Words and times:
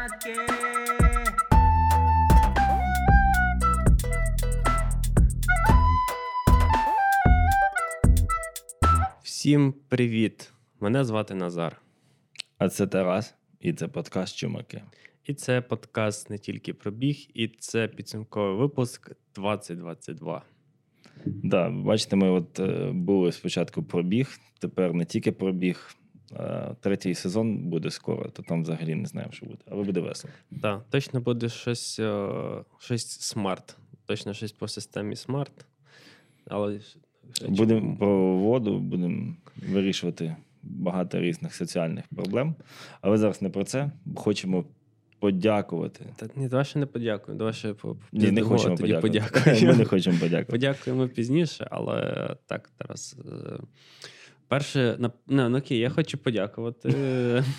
чумаки. 0.00 0.34
Всім 9.22 9.74
привіт! 9.88 10.52
Мене 10.80 11.04
звати 11.04 11.34
Назар. 11.34 11.80
А 12.58 12.68
це 12.68 12.86
Тарас, 12.86 13.34
і 13.60 13.72
це 13.72 13.88
подкаст 13.88 14.36
Чумаки. 14.36 14.82
І 15.24 15.34
це 15.34 15.60
подкаст 15.60 16.30
не 16.30 16.38
тільки 16.38 16.74
про 16.74 16.90
біг, 16.90 17.26
і 17.34 17.48
це 17.48 17.88
підсумковий 17.88 18.56
випуск 18.56 19.12
2022. 19.34 20.42
Да, 21.24 21.70
бачите, 21.70 22.16
ми 22.16 22.30
от 22.30 22.60
е, 22.60 22.90
були 22.92 23.32
спочатку 23.32 23.82
про 23.82 24.02
біг, 24.02 24.38
тепер 24.58 24.94
не 24.94 25.04
тільки 25.04 25.32
про 25.32 25.52
біг. 25.52 25.96
Третій 26.80 27.14
сезон 27.14 27.56
буде 27.56 27.90
скоро, 27.90 28.28
то 28.30 28.42
там 28.42 28.62
взагалі 28.62 28.94
не 28.94 29.06
знаємо, 29.06 29.32
що 29.32 29.46
буде. 29.46 29.58
Але 29.70 29.82
буде 29.82 30.00
весело. 30.00 30.32
Так, 30.62 30.84
точно 30.90 31.20
буде 31.20 31.48
щось, 31.48 31.98
е, 31.98 32.28
щось 32.78 33.06
смарт. 33.20 33.76
Точно 34.06 34.34
щось 34.34 34.52
по 34.52 34.68
системі 34.68 35.16
смарт. 35.16 35.66
Але 36.46 36.80
Будемо 37.48 37.96
про 37.96 38.36
воду, 38.36 38.78
будемо 38.78 39.36
вирішувати 39.68 40.36
багато 40.62 41.20
різних 41.20 41.54
соціальних 41.54 42.04
проблем. 42.08 42.54
Але 43.00 43.18
зараз 43.18 43.42
не 43.42 43.48
про 43.50 43.64
це. 43.64 43.90
Хочемо 44.16 44.64
подякувати. 45.18 46.06
Та 46.16 46.28
ні, 46.36 46.48
давай 46.48 46.64
ще 46.64 46.78
не 46.78 46.86
подякуємо. 46.86 47.38
Давай 47.38 47.54
ще 47.54 47.74
по 47.74 47.96
Ні, 48.12 48.30
не 48.30 48.42
хочемо 48.42 48.76
тоді 48.76 48.94
подякувати. 48.94 49.32
подякуємо. 49.32 49.72
Ми 49.72 49.78
не 49.78 49.84
хочемо 49.84 50.18
подякувати. 50.18 50.52
Подякуємо 50.52 51.08
пізніше, 51.08 51.68
але 51.70 52.36
так, 52.46 52.70
Тарас. 52.78 53.16
Е, 54.50 54.56
Перше, 54.56 54.96
на, 54.98 55.10
ну, 55.26 55.48
ну, 55.48 55.58
окей, 55.58 55.78
я 55.78 55.90
хочу 55.90 56.18
подякувати. 56.18 56.88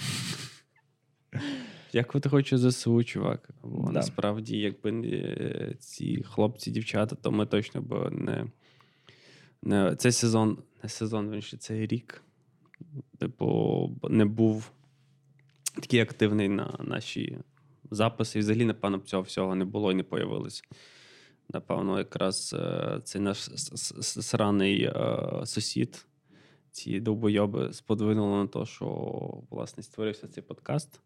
Дякувати 1.93 2.29
хочу 2.29 2.57
ЗСУ, 2.57 3.03
чувак. 3.03 3.49
Бо 3.63 3.85
Да. 3.85 3.91
насправді, 3.91 4.57
якби 4.57 4.91
не 4.91 5.75
ці 5.79 6.23
хлопці, 6.23 6.71
дівчата, 6.71 7.15
то 7.15 7.31
ми 7.31 7.45
точно 7.45 7.81
б 7.81 8.09
не, 8.11 8.45
не 9.63 9.95
цей 9.95 10.11
сезон, 10.11 10.57
не 10.83 10.89
сезон, 10.89 11.31
він 11.31 11.41
ще 11.41 11.57
цей 11.57 11.87
рік. 11.87 12.23
Типу, 13.19 13.99
не 14.09 14.25
був 14.25 14.71
такий 15.75 15.99
активний 15.99 16.49
на 16.49 16.79
наші 16.83 17.37
записи. 17.91 18.39
І 18.39 18.41
взагалі, 18.41 18.65
напевно, 18.65 18.97
б 18.97 19.03
цього 19.03 19.23
всього 19.23 19.55
не 19.55 19.65
було 19.65 19.91
і 19.91 19.95
не 19.95 20.03
появилось. 20.03 20.63
Напевно, 21.53 21.97
якраз 21.97 22.55
е, 22.59 22.99
цей 23.03 23.21
наш 23.21 23.37
сраний 24.01 24.83
е, 24.83 25.17
сусід, 25.45 26.05
ці 26.71 26.99
довбойоби 26.99 27.73
сподвинули 27.73 28.37
на 28.37 28.47
те, 28.47 28.65
що 28.65 28.85
власне 29.49 29.83
створився 29.83 30.27
цей 30.27 30.43
подкаст. 30.43 31.01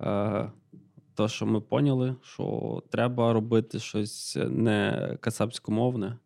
Е, 0.00 0.50
То, 1.14 1.28
що 1.28 1.46
ми 1.46 1.60
поняли, 1.60 2.16
що 2.22 2.82
треба 2.90 3.32
робити 3.32 3.78
щось 3.78 4.38
не 4.48 5.16
кацапськомовне, 5.20 6.18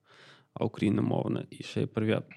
а 0.55 0.65
україномовне, 0.65 1.47
і 1.51 1.63
ще 1.63 1.83
й 1.83 1.89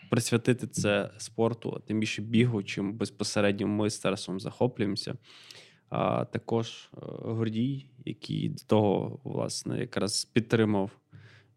присвятити 0.10 0.68
це 0.68 1.12
спорту, 1.18 1.82
тим 1.86 2.00
більше 2.00 2.22
бігу, 2.22 2.64
чим 2.64 2.94
безпосередньо 2.94 3.68
ми 3.68 3.90
з 3.90 4.00
Тарасом 4.00 4.40
захоплюємося. 4.40 5.16
А 5.90 6.26
також 6.26 6.90
е, 6.94 7.00
Гордій, 7.22 7.86
який 8.06 8.50
до 8.50 8.64
того, 8.68 9.20
власне, 9.24 9.80
якраз 9.80 10.26
підтримав 10.26 10.92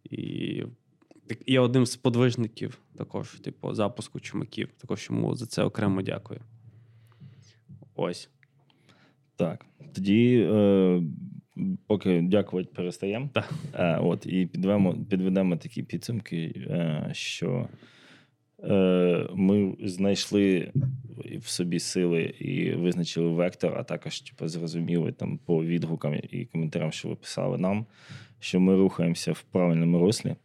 і 0.05 0.65
є 1.47 1.61
одним 1.61 1.87
з 1.87 1.97
подвижників 1.97 2.79
також, 2.97 3.31
типу, 3.31 3.75
запуску 3.75 4.21
чумаків. 4.21 4.69
Також 4.79 5.09
йому 5.11 5.35
за 5.35 5.47
це 5.47 5.63
окремо 5.63 6.03
дякую. 6.03 6.41
Ось. 7.95 8.31
Так. 9.37 9.67
Тоді, 9.93 10.49
е, 10.53 11.03
поки 11.87 12.23
дякувати 12.23 12.69
перестаємо. 12.75 13.29
Так. 13.33 13.51
Е, 13.75 13.99
от, 13.99 14.27
і 14.27 14.47
підвемо, 14.47 14.97
підведемо 15.11 15.57
такі 15.57 15.83
підсумки, 15.83 16.37
е, 16.57 17.11
що 17.13 17.69
е, 18.65 19.27
ми 19.35 19.77
знайшли 19.81 20.73
в 21.39 21.49
собі 21.49 21.79
сили 21.79 22.23
і 22.23 22.71
визначили 22.71 23.29
вектор, 23.29 23.79
а 23.79 23.85
також 23.85 24.21
типу, 24.21 24.49
зрозуміли 24.49 25.13
там 25.13 25.39
по 25.39 25.65
відгукам 25.65 26.15
і 26.31 26.45
коментарям, 26.45 26.93
що 26.93 27.09
ви 27.09 27.15
писали 27.15 27.59
нам, 27.59 27.87
що 28.41 28.61
ми 28.61 28.77
рухаємося 28.77 29.33
в 29.33 29.43
правильному 29.43 29.99
руслі. 29.99 30.37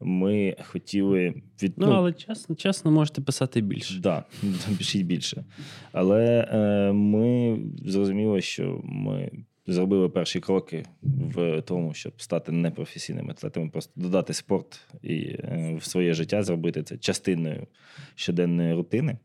Ми 0.00 0.56
хотіли 0.64 1.34
від 1.62 1.72
Ну, 1.76 1.90
але 1.90 2.12
чесно, 2.12 2.54
чесно, 2.54 2.90
можете 2.90 3.20
писати 3.20 3.60
більше. 3.60 4.00
Да, 4.00 4.24
пишіть 4.78 5.06
більше. 5.06 5.44
Але 5.92 6.48
е, 6.52 6.92
ми 6.92 7.58
зрозуміли, 7.84 8.40
що 8.40 8.80
ми 8.84 9.30
зробили 9.66 10.08
перші 10.08 10.40
кроки 10.40 10.84
в 11.02 11.62
тому, 11.62 11.94
щоб 11.94 12.22
стати 12.22 12.52
непрофесійними 12.52 13.30
атлетами, 13.30 13.68
просто 13.68 13.92
додати 13.96 14.32
спорт 14.32 14.80
і 15.02 15.16
е, 15.16 15.76
в 15.80 15.84
своє 15.84 16.14
життя, 16.14 16.42
зробити 16.42 16.82
це 16.82 16.96
частиною 16.96 17.66
щоденної 18.14 18.74
рутини. 18.74 19.18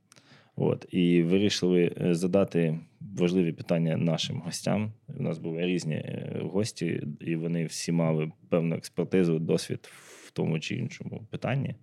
От, 0.56 0.86
і 0.92 1.24
вирішили 1.24 1.92
е, 2.02 2.16
задати 2.16 2.80
важливі 3.18 3.52
питання 3.52 3.98
нашим 3.98 4.42
гостям. 4.46 4.92
У 5.20 5.24
нас 5.24 5.38
були 5.38 5.66
різні 5.66 5.96
е, 5.96 6.42
гості, 6.44 7.04
і 7.20 7.36
вони 7.36 7.66
всі 7.66 7.92
мали 7.92 8.32
певну 8.50 8.76
експертизу, 8.76 9.40
досвід 9.40 9.90
в 10.30 10.32
тому 10.32 10.60
чи 10.60 10.76
іншому 10.76 11.28
питанні. 11.30 11.76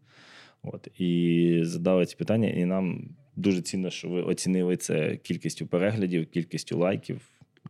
От, 0.62 0.88
і 1.00 1.60
задали 1.62 2.06
ці 2.06 2.16
питання, 2.16 2.48
і 2.48 2.64
нам 2.64 3.08
дуже 3.36 3.62
цінно, 3.62 3.90
що 3.90 4.08
ви 4.08 4.22
оцінили 4.22 4.76
це 4.76 5.16
кількістю 5.16 5.66
переглядів, 5.66 6.26
кількістю 6.26 6.78
лайків, 6.78 7.20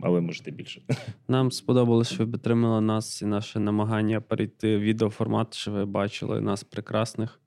але 0.01 0.21
можете 0.21 0.51
більше. 0.51 0.83
Нам 1.29 1.53
сподобалось, 1.53 2.13
що 2.13 2.27
ви 2.27 2.33
підтримали 2.33 2.81
нас 2.81 3.23
і 3.23 3.27
наше 3.27 3.61
намагання 3.61 4.21
перейти 4.21 4.77
в 4.77 4.81
відеоформат, 4.81 5.55
що 5.55 5.73
ви 5.73 5.87
бачили 5.87 6.41
нас 6.41 6.65
прекрасних, 6.65 7.41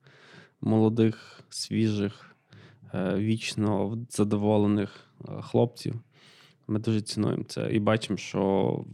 молодих, 0.60 1.44
свіжих, 1.48 2.36
е, 2.94 3.14
вічно 3.14 3.98
задоволених 4.10 5.10
е, 5.28 5.42
хлопців. 5.42 5.94
Ми 6.66 6.78
дуже 6.78 7.00
цінуємо 7.00 7.44
це 7.44 7.70
і 7.72 7.78
бачимо, 7.78 8.16
що 8.16 8.84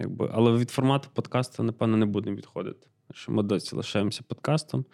якби, 0.00 0.30
але 0.32 0.58
від 0.58 0.70
формату 0.70 1.08
подкасту, 1.14 1.62
напевно, 1.62 1.96
не 1.96 2.06
будемо 2.06 2.36
відходити. 2.36 2.86
Що 3.14 3.32
ми 3.32 3.42
досі 3.42 3.76
лишаємося 3.76 4.22
подкастом. 4.28 4.84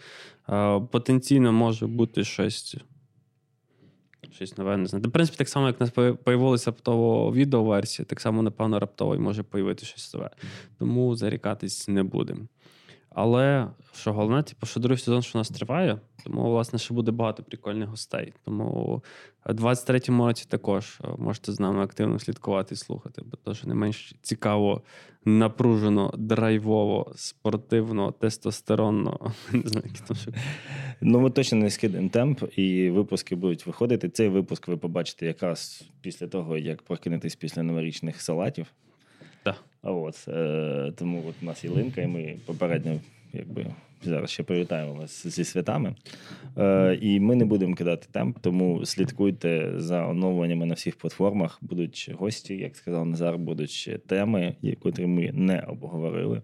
Потенційно 0.91 1.53
може 1.53 1.87
бути 1.87 2.25
щось. 2.25 2.77
Щось 4.31 4.59
нове, 4.59 4.77
не 4.77 4.87
знаю. 4.87 5.05
В 5.09 5.13
принципі, 5.13 5.39
так 5.39 5.49
само, 5.49 5.67
як 5.67 5.77
у 5.81 5.85
нас 5.85 5.91
появилася 6.25 6.71
раптово 6.71 7.33
відеоверсія, 7.33 8.07
так 8.07 8.21
само, 8.21 8.43
напевно, 8.43 8.79
раптово 8.79 9.15
і 9.15 9.19
може 9.19 9.43
появитися 9.43 9.87
щось 9.87 10.15
нове. 10.15 10.31
Тому 10.79 11.17
зарікатись 11.17 11.89
не 11.89 12.03
будемо. 12.03 12.41
Але 13.15 13.69
що 13.95 14.13
головне, 14.13 14.43
типу, 14.43 14.67
що 14.67 14.81
другий 14.81 14.99
сезон, 14.99 15.23
що 15.23 15.39
у 15.39 15.41
нас 15.41 15.51
триває, 15.51 15.99
тому, 16.25 16.51
власне, 16.51 16.79
ще 16.79 16.95
буде 16.95 17.11
багато 17.11 17.43
прикольних 17.43 17.89
гостей. 17.89 18.33
Тому 18.45 19.03
в 19.45 19.53
23-му 19.53 20.27
році 20.27 20.47
також 20.49 21.01
е, 21.05 21.09
можете 21.19 21.53
з 21.53 21.61
нами 21.61 21.83
активно 21.83 22.19
слідкувати 22.19 22.75
і 22.75 22.79
слухати, 22.79 23.23
бо 23.25 23.37
теж 23.37 23.65
не 23.65 23.75
менш 23.75 24.15
цікаво, 24.23 24.83
напружено, 25.25 26.15
драйвово, 26.19 27.13
спортивно, 27.17 28.13
тестостеронно. 28.13 29.33
Не 29.53 29.63
знаю, 29.65 29.87
які 29.87 30.01
там 30.09 30.35
Ну, 31.01 31.21
ми 31.21 31.31
точно 31.31 31.59
не 31.59 31.71
скидаємо 31.71 32.09
темп, 32.09 32.43
і 32.57 32.91
випуски 32.91 33.37
будуть 33.37 33.67
виходити. 33.67 34.09
Цей 34.09 34.29
випуск 34.29 34.69
ви 34.69 34.77
побачите 34.77 35.27
якраз 35.27 35.85
після 36.01 36.27
того, 36.27 36.59
як 36.59 36.83
прокинетесь 36.83 37.37
після 37.37 37.63
новорічних 37.63 38.21
салатів. 38.21 38.67
От, 39.83 40.29
е, 40.29 40.93
тому 40.97 41.25
от 41.29 41.35
у 41.43 41.47
нас 41.47 41.65
є 41.65 41.71
линка, 41.71 42.01
і 42.01 42.07
ми 42.07 42.37
попередньо 42.47 43.01
якби, 43.33 43.67
зараз 44.03 44.31
ще 44.31 44.43
привітаємо 44.43 44.95
вас 44.95 45.27
зі 45.27 45.45
святами. 45.45 45.95
Е, 46.59 46.99
і 47.03 47.21
ми 47.21 47.37
не 47.37 47.45
будемо 47.45 47.75
кидати 47.75 48.07
темп, 48.13 48.39
тому 48.41 48.87
слідкуйте 48.87 49.73
за 49.77 50.07
оновленнями 50.07 50.67
на 50.67 50.75
всіх 50.75 50.97
платформах. 50.97 51.59
Будуть 51.61 52.11
гості, 52.19 52.57
як 52.57 52.77
сказав 52.77 53.07
Назар, 53.07 53.39
будуть 53.39 53.99
теми, 54.07 54.55
які 54.63 55.07
ми 55.07 55.33
не 55.33 55.61
обговорили. 55.61 56.43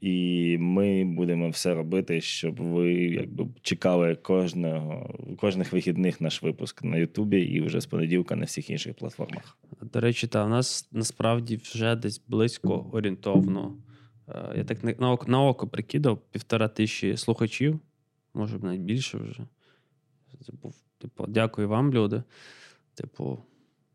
І 0.00 0.56
ми 0.60 1.04
будемо 1.04 1.48
все 1.48 1.74
робити, 1.74 2.20
щоб 2.20 2.60
ви 2.60 2.92
якби 2.94 3.46
чекали 3.62 4.14
кожного 4.14 5.14
кожних 5.40 5.72
вихідних 5.72 6.20
наш 6.20 6.42
випуск 6.42 6.84
на 6.84 6.96
Ютубі 6.96 7.40
і 7.40 7.60
вже 7.60 7.80
з 7.80 7.86
понеділка 7.86 8.36
на 8.36 8.44
всіх 8.44 8.70
інших 8.70 8.94
платформах. 8.94 9.58
До 9.92 10.00
речі, 10.00 10.26
та 10.26 10.44
у 10.44 10.48
нас 10.48 10.88
насправді 10.92 11.56
вже 11.56 11.96
десь 11.96 12.20
близько 12.28 12.90
орієнтовно. 12.92 13.76
е, 14.28 14.52
Я 14.56 14.64
так 14.64 14.84
на- 14.84 15.10
око, 15.12 15.24
на 15.28 15.42
око 15.42 15.68
прикидав 15.68 16.18
півтора 16.30 16.68
тисячі 16.68 17.16
слухачів, 17.16 17.80
може 18.34 18.58
б 18.58 18.64
навіть 18.64 18.80
більше 18.80 19.18
вже. 19.18 19.46
Був, 20.62 20.74
типу, 20.98 21.24
дякую 21.28 21.68
вам, 21.68 21.92
люди. 21.92 22.22
Типу, 22.94 23.38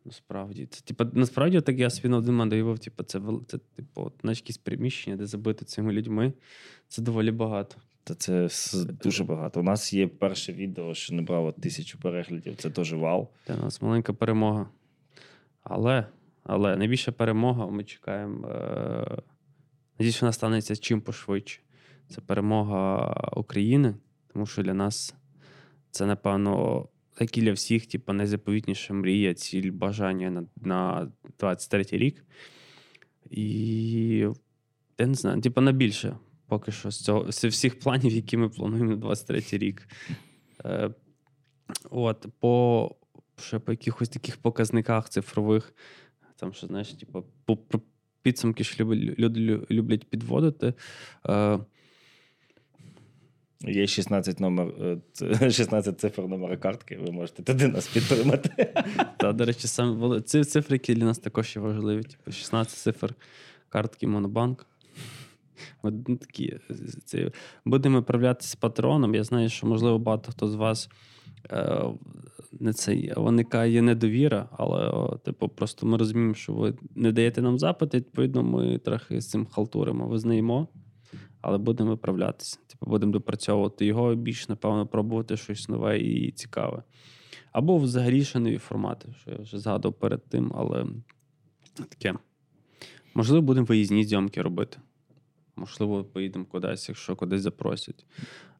насправді, 0.05 0.65
це 0.65 0.81
типу, 0.81 1.05
насправді 1.13 1.61
так 1.61 1.79
я 1.79 1.89
собі 1.89 2.09
на 2.09 2.17
один 2.17 2.35
момент 2.35 2.81
типу, 2.81 3.03
це, 3.03 3.21
це 3.47 3.57
типу, 3.75 4.11
знаєш, 4.21 4.37
якісь 4.39 4.57
приміщення, 4.57 5.15
де 5.15 5.25
забити 5.25 5.65
цими 5.65 5.93
людьми. 5.93 6.33
Це 6.87 7.01
доволі 7.01 7.31
багато. 7.31 7.75
Та 8.03 8.15
це 8.15 8.49
дуже 9.03 9.23
багато. 9.23 9.59
У 9.59 9.63
нас 9.63 9.93
є 9.93 10.07
перше 10.07 10.53
відео, 10.53 10.93
що 10.93 11.15
набрало 11.15 11.51
тисячу 11.51 11.99
переглядів. 11.99 12.55
Це 12.55 12.69
теж 12.69 12.93
вау. 12.93 13.27
У 13.49 13.53
нас 13.53 13.81
маленька 13.81 14.13
перемога. 14.13 14.69
Але 15.63 16.05
але 16.43 16.77
найбільша 16.77 17.11
перемога 17.11 17.67
ми 17.67 17.83
чекаємо. 17.83 18.47
Е, 18.47 19.21
Надіюсь, 19.99 20.21
вона 20.21 20.31
станеться 20.31 20.75
чим 20.75 21.01
пошвидше. 21.01 21.61
Це 22.09 22.21
перемога 22.21 23.13
України, 23.35 23.95
тому 24.33 24.45
що 24.45 24.63
для 24.63 24.73
нас 24.73 25.15
це, 25.91 26.05
напевно, 26.05 26.87
як 27.19 27.37
і 27.37 27.41
для 27.41 27.53
всіх, 27.53 27.85
типу, 27.85 28.13
найзаповітніша 28.13 28.93
мрія, 28.93 29.33
ціль 29.33 29.71
бажання 29.71 30.29
на 30.29 30.45
на 30.55 31.11
23 31.39 31.85
рік. 31.91 32.25
І 33.29 34.17
я 34.97 35.07
не 35.07 35.13
знаю, 35.13 35.41
типу, 35.41 35.61
на 35.61 35.71
більше 35.71 36.17
поки 36.53 36.71
що 36.71 36.91
з 36.91 36.99
цього 36.99 37.31
з 37.31 37.45
всіх 37.45 37.79
планів, 37.79 38.13
які 38.13 38.37
ми 38.37 38.49
плануємо 38.49 38.89
на 38.89 38.95
23 38.95 39.57
рік. 39.57 39.87
Е, 40.65 40.89
От, 41.89 42.25
по 42.39 42.95
ще 43.43 43.59
по 43.59 43.71
якихось 43.71 44.09
таких 44.09 44.37
показниках 44.37 45.09
цифрових, 45.09 45.73
там, 46.35 46.53
що 46.53 46.67
знаєш, 46.67 46.93
типу, 46.93 47.23
по, 47.45 47.57
підсумки, 48.21 48.63
що 48.63 48.85
люди 48.85 49.65
люблять 49.71 50.05
підводити. 50.05 50.73
Е, 51.29 51.59
Є 53.67 53.87
16 53.87 54.39
номер, 54.39 54.97
16 55.51 55.87
е, 55.87 55.97
цифр 55.97 56.21
номера 56.21 56.57
картки, 56.57 56.97
ви 56.97 57.11
можете 57.11 57.43
туди 57.43 57.67
нас 57.67 57.87
підтримати. 57.87 58.73
Та, 59.17 59.33
до 59.33 59.45
речі, 59.45 59.67
саме 59.67 60.21
ці 60.21 60.43
цифри, 60.43 60.75
які 60.75 60.95
для 60.95 61.05
нас 61.05 61.19
також 61.19 61.55
є 61.55 61.61
важливі. 61.61 62.03
Типу 62.03 62.31
16 62.31 62.77
цифр 62.77 63.15
картки 63.69 64.07
Монобанк. 64.07 64.65
От, 65.81 65.93
ну, 66.07 66.17
такі, 66.17 66.59
це, 67.05 67.31
Будемо 67.65 67.99
управлятися 67.99 68.57
патроном. 68.59 69.15
Я 69.15 69.23
знаю, 69.23 69.49
що, 69.49 69.67
можливо, 69.67 69.99
багато 69.99 70.31
хто 70.31 70.47
з 70.47 70.55
вас 70.55 70.89
е, 71.51 71.83
не 72.63 72.73
це, 72.73 73.13
виникає 73.17 73.81
недовіра, 73.81 74.49
але 74.51 74.89
о, 74.89 75.17
типу, 75.17 75.49
просто 75.49 75.87
ми 75.87 75.97
розуміємо, 75.97 76.33
що 76.33 76.53
ви 76.53 76.73
не 76.95 77.11
даєте 77.11 77.41
нам 77.41 77.59
запити, 77.59 77.97
відповідно, 77.97 78.43
ми 78.43 78.77
трохи 78.77 79.21
з 79.21 79.29
цим 79.29 79.45
халтуримо, 79.45 80.07
визнаємо, 80.07 80.67
але 81.41 81.57
будемо 81.57 81.89
виправлятися. 81.89 82.59
Типу, 82.67 82.85
будемо 82.85 83.11
допрацьовувати 83.11 83.85
його 83.85 84.15
більш, 84.15 84.49
напевно, 84.49 84.87
пробувати 84.87 85.37
щось 85.37 85.69
нове 85.69 85.99
і 85.99 86.31
цікаве. 86.31 86.83
Або 87.51 87.77
взагалі 87.77 88.23
ще 88.23 88.39
нові 88.39 88.57
формати, 88.57 89.13
що 89.21 89.31
я 89.31 89.37
вже 89.37 89.59
згадував 89.59 89.99
перед 89.99 90.29
тим, 90.29 90.51
але 90.55 90.85
таке. 91.89 92.13
Можливо, 93.13 93.41
будемо 93.41 93.65
виїзні 93.65 94.03
зйомки 94.03 94.41
робити. 94.41 94.77
Можливо, 95.55 96.03
поїдемо 96.03 96.45
кудись, 96.45 96.89
якщо 96.89 97.15
кудись 97.15 97.41
запросять. 97.41 98.05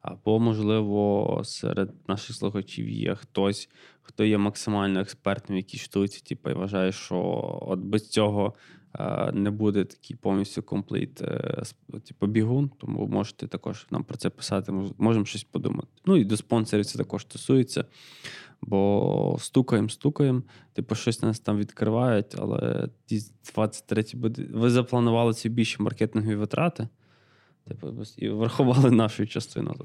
Або, 0.02 0.40
можливо, 0.40 1.42
серед 1.46 1.92
наших 2.08 2.36
слухачів 2.36 2.90
є 2.90 3.16
хтось, 3.16 3.70
хто 4.02 4.24
є 4.26 4.38
максимально 4.38 5.00
експертним 5.00 5.56
в 5.56 5.58
якійсь 5.58 5.82
штуці, 5.82 6.22
типу, 6.22 6.50
і 6.50 6.54
вважає, 6.54 6.92
що 6.92 7.18
от 7.62 7.80
без 7.80 8.10
цього 8.10 8.54
е, 9.00 9.32
не 9.32 9.52
буде 9.52 9.86
такий 9.86 10.16
повністю 10.16 10.64
комплейт, 10.64 11.22
е, 11.22 11.64
типу, 12.08 12.28
бігун. 12.28 12.72
Тому 12.78 13.08
можете 13.08 13.48
також 13.48 13.88
нам 13.92 14.04
про 14.04 14.18
це 14.18 14.30
писати, 14.30 14.72
можемо 14.98 15.26
щось 15.26 15.44
подумати. 15.44 15.88
Ну 16.06 16.18
і 16.18 16.26
до 16.26 16.38
спонсорів 16.38 16.86
це 16.86 16.98
також 16.98 17.22
стосується. 17.22 17.86
Бо 18.68 19.38
стукаємо, 19.40 19.90
стукаємо, 19.90 20.42
типу, 20.74 20.96
щось 20.96 21.22
нас 21.22 21.40
там 21.40 21.58
відкривають, 21.58 22.36
але 22.38 22.90
ті 23.06 23.20
23 23.54 24.06
буде. 24.14 24.46
Ви 24.54 24.70
запланували 24.70 25.34
ці 25.34 25.50
більші 25.50 25.84
маркетингові 25.84 26.36
витрати, 26.36 26.88
типу, 27.68 27.94
і 28.18 28.30
врахували 28.30 28.92
нашу 28.92 29.28
частину. 29.28 29.76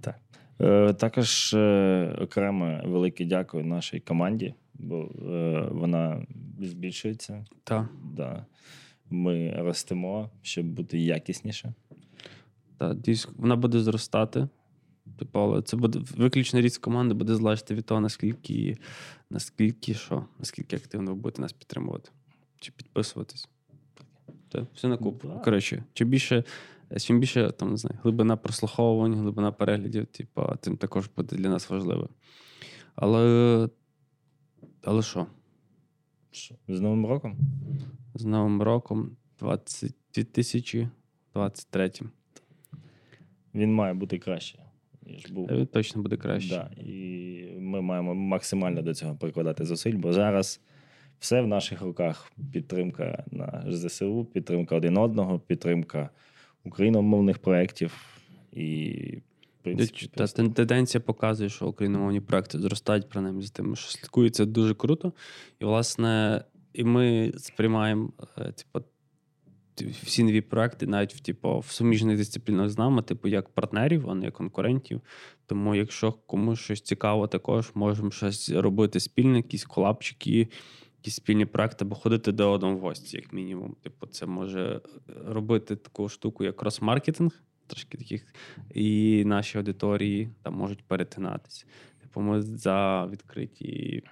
Так. 0.00 0.16
Е, 0.60 0.92
також 0.92 1.54
е, 1.54 2.16
окремо 2.20 2.80
велике 2.84 3.24
дякую 3.24 3.64
нашій 3.64 4.00
команді, 4.00 4.54
бо 4.74 5.02
е, 5.02 5.68
вона 5.70 6.26
збільшується. 6.60 7.44
Так. 7.64 7.88
Да. 8.14 8.46
Ми 9.10 9.54
ростемо, 9.58 10.30
щоб 10.42 10.66
бути 10.66 10.98
якісніше. 10.98 11.74
Так, 12.78 12.96
вона 13.36 13.56
буде 13.56 13.80
зростати. 13.80 14.48
Типу, 15.22 15.38
але 15.38 15.62
це 15.62 15.76
буде 15.76 16.00
виключно 16.16 16.60
ріст 16.60 16.78
команди, 16.78 17.14
буде 17.14 17.34
залежати 17.34 17.74
від 17.74 17.86
того, 17.86 18.00
наскільки 18.00 18.76
наскільки 19.30 19.94
що, 19.94 20.24
наскільки 20.38 20.76
активно 20.76 21.10
ви 21.10 21.16
будете 21.20 21.42
нас 21.42 21.52
підтримувати. 21.52 22.10
Чи 22.60 22.72
підписуватись. 22.72 23.48
Це 24.52 24.66
все 24.74 24.88
на 24.88 24.96
купу. 24.96 25.28
Да. 25.28 25.38
Коротше, 25.38 25.84
чим 25.92 26.08
більше 26.08 26.44
чим 26.98 27.20
більше 27.20 27.50
там, 27.50 27.70
не 27.70 27.76
знаю, 27.76 27.98
глибина 28.02 28.36
прослуховувань, 28.36 29.14
глибина 29.14 29.52
переглядів, 29.52 30.06
типу, 30.06 30.42
тим 30.60 30.76
також 30.76 31.10
буде 31.16 31.36
для 31.36 31.48
нас 31.48 31.70
важливо. 31.70 32.08
Але 32.94 33.68
але 34.84 35.02
що? 35.02 35.26
З 36.68 36.80
Новим 36.80 37.06
роком? 37.06 37.36
З 38.14 38.24
Новим 38.24 38.62
роком 38.62 39.16
2023. 39.40 41.92
Він 43.54 43.74
має 43.74 43.94
бути 43.94 44.18
краще 44.18 44.62
ніж 45.06 45.30
був. 45.30 45.66
Точно 45.66 46.02
буде 46.02 46.16
краще. 46.16 46.54
Да. 46.54 46.82
І 46.82 47.44
ми 47.58 47.80
маємо 47.80 48.14
максимально 48.14 48.82
до 48.82 48.94
цього 48.94 49.16
прикладати 49.16 49.64
зусиль, 49.64 49.96
бо 49.96 50.12
зараз 50.12 50.60
все 51.18 51.40
в 51.40 51.46
наших 51.46 51.82
руках. 51.82 52.32
Підтримка 52.52 53.24
на 53.30 53.64
ЗСУ, 53.68 54.24
підтримка 54.24 54.76
один 54.76 54.96
одного, 54.96 55.38
підтримка 55.38 56.10
україномовних 56.64 57.38
проєктів. 57.38 58.18
І 58.52 58.98
принципі, 59.62 60.10
Та 60.14 60.26
тенденція 60.26 61.00
показує, 61.00 61.48
що 61.48 61.66
україномовні 61.66 62.20
проекти 62.20 62.58
зростають 62.58 63.08
принаймні 63.08 63.42
з 63.42 63.50
тим, 63.50 63.76
що 63.76 63.90
слідкується 63.90 64.44
дуже 64.44 64.74
круто. 64.74 65.12
І, 65.60 65.64
власне, 65.64 66.44
і 66.72 66.84
ми 66.84 67.32
сприймаємо, 67.36 68.12
е, 68.38 68.52
типу, 68.52 68.86
всі 69.80 70.24
нові 70.24 70.40
проекти, 70.40 70.86
навіть 70.86 71.14
в 71.14 71.20
типу, 71.20 71.58
в 71.58 71.66
суміжних 71.66 72.16
дисциплінах 72.16 72.68
з 72.68 72.78
нами, 72.78 73.02
типу, 73.02 73.28
як 73.28 73.48
партнерів, 73.48 74.10
а 74.10 74.14
не 74.14 74.30
конкурентів. 74.30 75.00
Тому, 75.46 75.74
якщо 75.74 76.12
комусь 76.12 76.58
щось 76.58 76.80
цікаво, 76.80 77.26
також 77.26 77.70
можемо 77.74 78.10
щось 78.10 78.50
робити 78.50 79.00
спільне, 79.00 79.36
якісь 79.36 79.64
колапчики, 79.64 80.48
якісь 80.98 81.14
спільні 81.14 81.46
проекти, 81.46 81.84
або 81.84 81.94
ходити 81.94 82.32
до 82.32 82.50
одного 82.50 82.76
в 82.76 82.80
гості, 82.80 83.16
як 83.16 83.32
мінімум. 83.32 83.76
Типу, 83.82 84.06
це 84.06 84.26
може 84.26 84.80
робити 85.26 85.76
таку 85.76 86.08
штуку, 86.08 86.44
як 86.44 86.62
крос-маркетинг, 86.62 87.30
трошки 87.66 87.98
таких, 87.98 88.34
і 88.74 89.22
наші 89.24 89.58
аудиторії 89.58 90.30
там 90.42 90.54
можуть 90.54 90.82
перетинатися. 90.82 91.66
Типу, 92.00 92.20
ми 92.20 92.42
за 92.42 93.06
відкриті. 93.06 94.02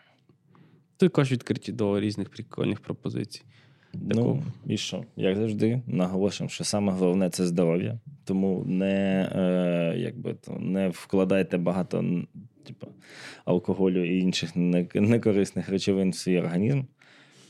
Також 0.96 1.32
відкриті 1.32 1.72
до 1.72 2.00
різних 2.00 2.30
прикольних 2.30 2.80
пропозицій. 2.80 3.42
Ну, 3.94 4.42
і 4.66 4.76
що? 4.76 5.04
Як 5.16 5.36
завжди, 5.36 5.82
наголошуємо, 5.86 6.50
що 6.50 6.64
саме 6.64 6.92
головне 6.92 7.30
це 7.30 7.46
здоров'я. 7.46 7.98
Тому 8.24 8.64
не 8.66 9.28
е, 9.32 9.98
якби, 9.98 10.34
то, 10.34 10.52
не 10.52 10.88
вкладайте 10.88 11.58
багато 11.58 12.24
типу, 12.64 12.86
алкоголю 13.44 14.04
і 14.04 14.18
інших 14.18 14.56
некорисних 14.94 15.68
речовин 15.68 16.10
в 16.10 16.14
свій 16.14 16.38
організм. 16.38 16.82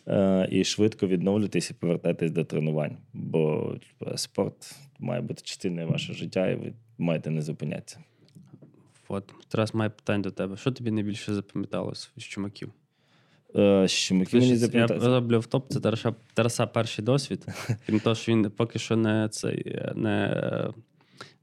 Е, 0.08 0.48
і 0.50 0.64
швидко 0.64 1.06
відновлюйтесь 1.06 1.70
і 1.70 1.74
повертайтесь 1.74 2.30
до 2.30 2.44
тренувань. 2.44 2.96
Бо 3.12 3.74
типу, 3.98 4.16
спорт 4.16 4.76
має 4.98 5.20
бути 5.20 5.42
частиною 5.44 5.88
вашого 5.88 6.18
життя, 6.18 6.48
і 6.48 6.54
ви 6.54 6.72
маєте 6.98 7.30
не 7.30 7.42
зупинятися. 7.42 7.98
От, 9.08 9.34
Тарас 9.48 9.74
має 9.74 9.90
питання 9.90 10.22
до 10.22 10.30
тебе. 10.30 10.56
Що 10.56 10.72
тобі 10.72 10.90
найбільше 10.90 11.34
запам'яталось 11.34 12.10
з 12.16 12.22
чумаків? 12.22 12.72
Е, 13.56 13.88
що 13.88 14.14
мені 14.14 14.58
Я 14.72 14.86
роблю 14.86 15.40
в 15.40 15.46
топ, 15.46 15.72
це 15.72 15.80
Тараса, 15.80 16.14
Тараса 16.34 16.66
перший 16.66 17.04
досвід. 17.04 17.46
Крім 17.86 18.00
того, 18.00 18.16
що 18.16 18.32
він 18.32 18.50
поки 18.56 18.78
що 18.78 18.96
не 18.96 19.28
цей 19.28 19.80
не, 19.94 20.72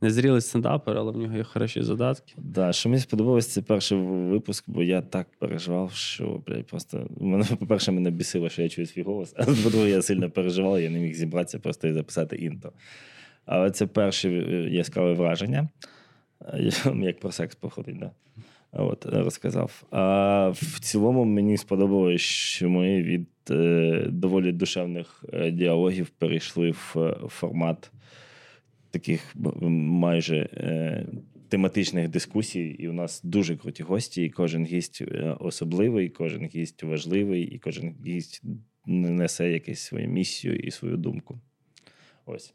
не 0.01 0.09
зрілий 0.09 0.41
стендапер, 0.41 0.97
але 0.97 1.11
в 1.11 1.17
нього 1.17 1.37
є 1.37 1.43
хороші 1.43 1.83
задатки. 1.83 2.33
Да, 2.37 2.73
що 2.73 2.89
мені 2.89 3.01
сподобалось, 3.01 3.47
це 3.47 3.61
перший 3.61 3.97
випуск, 3.97 4.63
бо 4.67 4.83
я 4.83 5.01
так 5.01 5.27
переживав, 5.39 5.91
що 5.91 6.41
блядь, 6.47 6.65
просто 6.65 7.07
мене, 7.17 7.45
по-перше, 7.59 7.91
мене 7.91 8.11
бісило, 8.11 8.49
що 8.49 8.61
я 8.61 8.69
чую 8.69 8.87
свій 8.87 9.03
голос, 9.03 9.33
а 9.37 9.45
по-друге, 9.45 9.89
я 9.89 10.01
сильно 10.01 10.29
переживав, 10.29 10.81
я 10.81 10.89
не 10.89 10.99
міг 10.99 11.13
зібратися 11.13 11.59
просто 11.59 11.87
і 11.87 11.93
записати 11.93 12.35
інто. 12.35 12.71
Але 13.45 13.71
це 13.71 13.87
перше 13.87 14.29
е, 14.29 14.69
яскраве 14.69 15.13
враження, 15.13 15.69
як 16.95 17.19
про 17.19 17.31
секс 17.31 17.55
походить. 17.55 17.99
Да? 17.99 18.11
От, 18.77 19.05
розказав. 19.05 19.83
А 19.91 20.49
в 20.49 20.79
цілому 20.79 21.25
мені 21.25 21.57
сподобалось, 21.57 22.21
що 22.21 22.69
ми 22.69 23.01
від 23.03 23.27
е, 23.49 24.05
доволі 24.09 24.51
душевних 24.51 25.25
е, 25.33 25.51
діалогів 25.51 26.09
перейшли 26.09 26.71
в 26.71 26.93
е, 26.97 27.17
формат 27.27 27.91
таких 28.91 29.35
майже 29.61 30.37
е, 30.37 31.05
тематичних 31.49 32.09
дискусій. 32.09 32.75
І 32.79 32.87
у 32.87 32.93
нас 32.93 33.21
дуже 33.23 33.55
круті 33.55 33.83
гості, 33.83 34.23
і 34.23 34.29
кожен 34.29 34.65
гість 34.65 35.01
е, 35.01 35.35
особливий, 35.39 36.09
кожен 36.09 36.45
гість 36.45 36.83
важливий, 36.83 37.43
і 37.43 37.59
кожен 37.59 37.95
гість 38.05 38.41
несе 38.85 39.51
якусь 39.51 39.79
свою 39.79 40.07
місію 40.07 40.55
і 40.55 40.71
свою 40.71 40.97
думку. 40.97 41.39
Ось. 42.25 42.53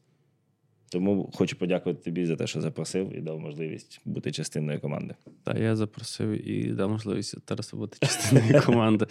Тому 0.93 1.31
хочу 1.35 1.57
подякувати 1.57 2.05
тобі 2.05 2.27
за 2.27 2.37
те, 2.37 2.47
що 2.47 2.61
запросив 2.61 3.17
і 3.17 3.21
дав 3.21 3.41
можливість 3.41 4.01
бути 4.05 4.33
частиною 4.33 4.81
команди. 4.81 5.15
Та 5.45 5.59
я 5.59 5.77
запросив 5.77 6.49
і 6.49 6.73
дав 6.73 6.91
можливість 6.91 7.45
Тарасу 7.45 7.77
бути 7.77 7.97
частиною 8.01 8.63
команди. 8.67 9.07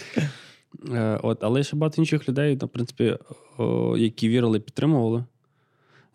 Е, 0.92 1.20
от, 1.24 1.44
Але 1.44 1.64
ще 1.64 1.76
багато 1.76 2.02
інших 2.02 2.30
людей, 2.30 2.56
в 2.56 2.68
принципі, 2.68 3.18
о, 3.58 3.98
які 3.98 4.30
вірили, 4.30 4.60
підтримували. 4.60 5.26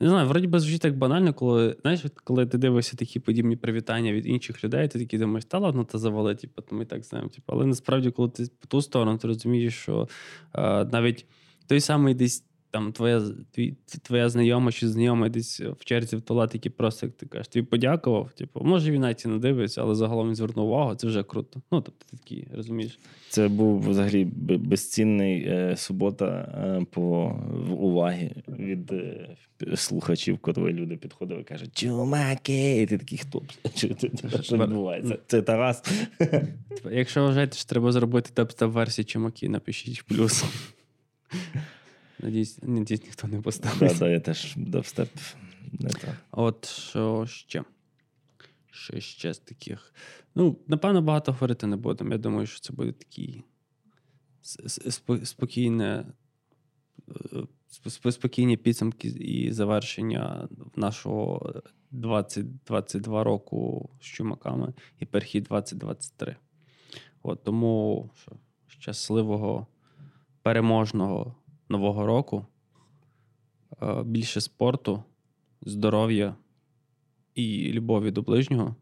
Не 0.00 0.08
знаю, 0.08 0.28
вроді 0.28 0.46
би 0.46 0.60
звучить 0.60 0.80
так 0.80 0.98
банально, 0.98 1.34
коли 1.34 1.76
знаєш, 1.82 2.04
коли 2.24 2.46
ти 2.46 2.58
дивишся 2.58 2.96
такі 2.96 3.20
подібні 3.20 3.56
привітання 3.56 4.12
від 4.12 4.26
інших 4.26 4.64
людей, 4.64 4.88
ти 4.88 4.98
такий 4.98 5.18
думаєш, 5.18 5.44
та 5.44 5.58
ладно, 5.58 5.84
та 5.84 5.98
завали, 5.98 6.34
типу, 6.34 6.62
ми 6.70 6.84
так 6.84 7.04
знаємо. 7.04 7.30
Типу. 7.30 7.52
Але 7.52 7.66
насправді, 7.66 8.10
коли 8.10 8.28
ти 8.28 8.46
по 8.60 8.66
ту 8.66 8.82
сторону, 8.82 9.18
ти 9.18 9.28
розумієш, 9.28 9.74
що 9.74 10.08
е, 10.54 10.84
навіть 10.84 11.26
той 11.66 11.80
самий 11.80 12.14
десь 12.14 12.44
там 12.76 12.92
твоя 12.92 13.22
твій, 13.50 13.74
твоя 14.02 14.28
знайома 14.28 14.72
чи 14.72 14.88
знайомий 14.88 15.30
десь 15.30 15.60
в 15.60 15.84
черзі 15.84 16.16
в 16.16 16.20
туалет, 16.20 16.54
який 16.54 16.72
просто, 16.72 17.06
як 17.06 17.16
ти 17.16 17.26
кажеш, 17.26 17.48
тобі 17.48 17.66
подякував. 17.66 18.32
Типу, 18.32 18.60
може 18.64 18.90
він 18.90 19.00
навіть 19.00 19.26
не 19.26 19.38
дивиться, 19.38 19.82
але 19.82 19.94
загалом 19.94 20.28
він 20.28 20.34
звернув 20.34 20.68
увагу, 20.68 20.94
це 20.94 21.06
вже 21.06 21.22
круто. 21.22 21.62
Ну, 21.72 21.80
тобто, 21.80 22.04
ти 22.10 22.16
такий, 22.16 22.48
розумієш. 22.56 22.98
Це 23.28 23.48
був 23.48 23.88
взагалі 23.88 24.24
безцінний 24.48 25.44
е, 25.48 25.76
субота 25.76 26.26
е, 26.26 26.84
по 26.90 27.36
увагі 27.70 28.30
від 28.48 28.92
е, 28.92 29.36
слухачів, 29.76 30.38
коли 30.38 30.72
люди 30.72 30.96
підходили 30.96 31.40
і 31.40 31.44
кажуть, 31.44 31.78
чумаки, 31.78 32.82
і 32.82 32.86
ти 32.86 32.98
такий, 32.98 33.18
хто? 33.18 33.42
Що 34.42 34.56
відбувається? 34.56 35.18
Це 35.26 35.42
Тарас. 35.42 35.82
Якщо 36.90 37.24
вважаєте, 37.24 37.56
що 37.56 37.68
треба 37.68 37.92
зробити 37.92 38.30
теп 38.34 38.60
версії 38.60 39.04
чумаки, 39.04 39.48
напишіть 39.48 40.02
плюс. 40.06 40.44
Надіюсь, 42.26 42.58
надіюсь, 42.62 43.02
ніхто 43.02 43.28
не 43.28 43.40
поставить. 43.40 43.78
Так, 43.78 43.98
да, 43.98 44.08
я 44.08 44.20
теж 44.20 44.54
дабстеп 44.56 45.08
не 45.72 45.88
так. 45.88 46.16
От 46.30 46.68
що 46.68 47.26
ще? 47.26 47.64
Що 48.70 49.00
ще 49.00 49.34
з 49.34 49.38
таких? 49.38 49.94
Ну, 50.34 50.58
напевно, 50.66 51.02
багато 51.02 51.32
говорити 51.32 51.66
не 51.66 51.76
будемо. 51.76 52.12
Я 52.12 52.18
думаю, 52.18 52.46
що 52.46 52.60
це 52.60 52.72
буде 52.72 52.92
такий 52.92 53.42
спокійне, 55.24 56.06
е, 57.86 58.12
спокійні 58.12 58.56
підсумки 58.56 59.08
і 59.08 59.52
завершення 59.52 60.48
нашого 60.76 61.52
2022 61.90 63.24
року 63.24 63.90
з 64.00 64.04
чумаками 64.04 64.74
і 65.00 65.06
перехід 65.06 65.44
2023. 65.44 66.36
От 67.22 67.44
Тому 67.44 68.10
що 68.14 68.32
щасливого, 68.66 69.66
переможного 70.42 71.36
нового 71.68 72.06
року. 72.06 72.46
Е, 73.82 74.02
більше 74.02 74.40
спорту, 74.40 75.02
здоров'я 75.60 76.36
і 77.34 77.72
любові 77.72 78.10
до 78.10 78.22
ближнього. 78.22 78.76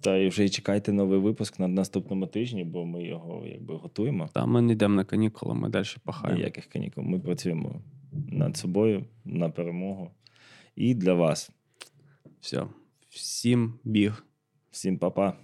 Та 0.00 0.16
і 0.16 0.28
вже 0.28 0.44
і 0.44 0.48
чекайте 0.48 0.92
новий 0.92 1.18
випуск 1.18 1.58
на 1.58 1.68
наступному 1.68 2.26
тижні, 2.26 2.64
бо 2.64 2.84
ми 2.84 3.04
його 3.04 3.46
якби 3.46 3.74
готуємо. 3.74 4.28
Та 4.32 4.46
ми 4.46 4.62
не 4.62 4.72
йдемо 4.72 4.94
на 4.94 5.04
канікули, 5.04 5.54
ми 5.54 5.68
далі 5.68 5.86
пахаємо. 6.04 6.38
Ніяких 6.38 6.66
канікул. 6.66 7.04
Ми 7.04 7.20
працюємо 7.20 7.80
над 8.12 8.56
собою 8.56 9.04
на 9.24 9.50
перемогу. 9.50 10.10
І 10.76 10.94
для 10.94 11.14
вас. 11.14 11.50
Все. 12.40 12.66
Всім 13.08 13.74
біг. 13.84 14.24
Всім 14.70 14.98
па-па. 14.98 15.36